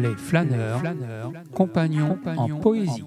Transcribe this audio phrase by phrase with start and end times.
[0.00, 0.82] Les flâneurs,
[1.54, 3.04] compagnons, en poésie.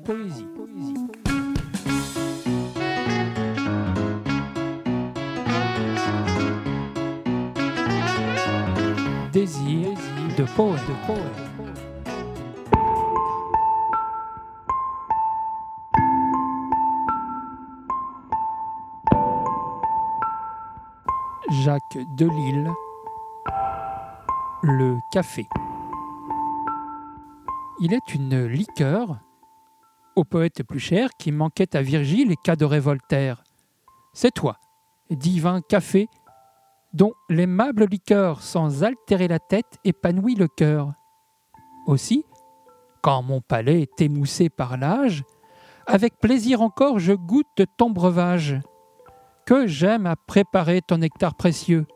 [9.32, 9.89] Désir
[10.37, 10.82] de poète.
[21.51, 22.70] Jacques Delille,
[24.64, 25.47] Le café.
[27.82, 29.19] Il est une liqueur,
[30.18, 33.44] au poète plus cher, qui manquait à Virgile et qu'adorait Voltaire.
[34.14, 34.58] C'est toi,
[35.10, 36.08] divin café,
[36.94, 40.92] dont l'aimable liqueur, sans altérer la tête, épanouit le cœur.
[41.88, 42.26] Aussi,
[43.02, 45.23] quand mon palais est émoussé par l'âge,
[45.88, 48.59] avec plaisir encore je goûte ton breuvage
[49.46, 51.88] que j'aime à préparer ton nectar précieux.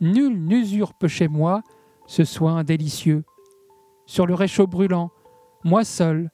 [0.00, 1.62] Nul n'usurpe chez moi
[2.06, 3.24] ce soin délicieux.
[4.08, 5.10] Sur le réchaud brûlant,
[5.64, 6.30] moi seul,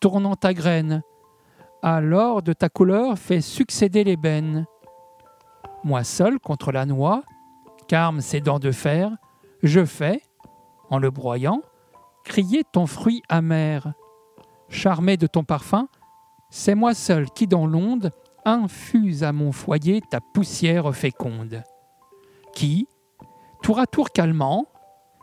[0.00, 1.04] tournant ta graine,
[1.80, 4.66] alors de ta couleur fais succéder l'ébène.
[5.84, 7.22] Moi seul contre la noix,
[7.86, 9.12] carme ses dents de fer,
[9.62, 10.20] je fais,
[10.90, 11.62] en le broyant,
[12.24, 13.94] crier ton fruit amer.
[14.68, 15.86] Charmé de ton parfum,
[16.50, 18.10] c'est moi seul qui dans l'onde
[18.44, 21.62] infuse à mon foyer ta poussière féconde,
[22.52, 22.88] qui,
[23.62, 24.66] tour à tour calmant,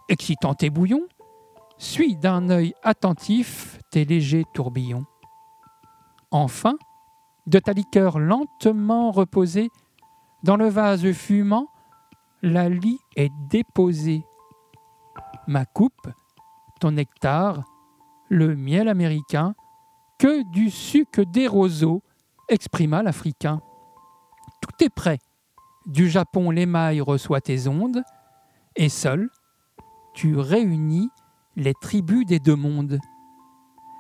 [0.08, 1.06] excitant tes bouillons,
[1.80, 5.06] suit d'un œil attentif tes légers tourbillons.
[6.30, 6.76] Enfin,
[7.48, 9.70] de ta liqueur lentement reposée,
[10.44, 11.68] dans le vase fumant,
[12.44, 14.24] la lie est déposée.
[15.48, 16.10] Ma coupe,
[16.80, 17.64] ton nectar,
[18.28, 19.56] le miel américain,
[20.20, 22.04] que du suc des roseaux,
[22.50, 23.62] exprima l'Africain.
[24.62, 25.20] Tout est prêt.
[25.86, 28.04] Du Japon l'émail reçoit tes ondes,
[28.76, 29.30] et seul,
[30.14, 31.10] tu réunis
[31.60, 33.00] les tribus des deux mondes.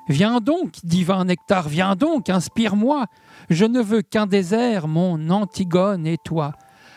[0.08, 3.06] Viens donc, divin nectar, viens donc, inspire-moi.
[3.50, 6.54] Je ne veux qu'un désert, mon Antigone et toi.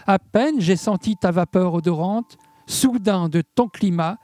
[0.06, 4.16] À peine j'ai senti ta vapeur odorante, soudain de ton climat,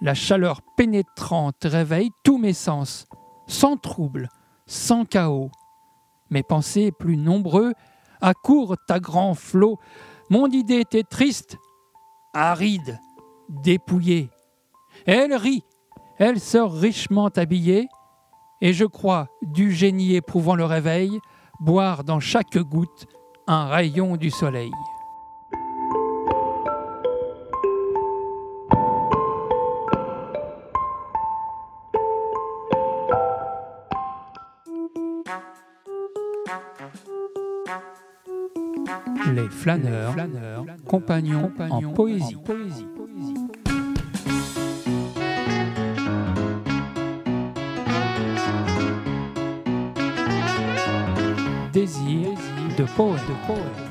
[0.00, 3.06] la chaleur pénétrante réveille tous mes sens,
[3.46, 4.28] sans trouble,
[4.66, 5.50] sans chaos
[6.30, 7.72] mes pensées plus nombreux
[8.20, 9.78] accourent à grand flot.
[10.30, 11.56] Mon idée était triste,
[12.34, 12.98] aride,
[13.48, 14.30] dépouillée.
[15.10, 15.64] Elle rit,
[16.18, 17.88] elle sort richement habillée,
[18.60, 21.18] et je crois, du génie éprouvant le réveil,
[21.60, 23.06] boire dans chaque goutte
[23.46, 24.70] un rayon du soleil.
[39.32, 40.14] Les flâneurs,
[40.86, 42.36] compagnons, en, poésie.
[51.72, 52.28] Désir
[52.78, 52.84] de
[53.46, 53.87] poète.